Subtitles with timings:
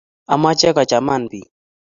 [0.33, 1.47] Amache kochaman biik.